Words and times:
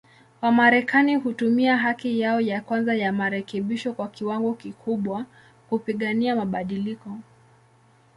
Wamarekani 0.41 1.15
hutumia 1.15 1.77
haki 1.77 2.19
yao 2.19 2.41
ya 2.41 2.61
kwanza 2.61 2.93
ya 2.95 3.13
marekebisho 3.13 3.93
kwa 3.93 4.07
kiwango 4.07 4.53
kikubwa, 4.53 5.25
kupigania 5.69 6.35
mabadiliko. 6.35 7.09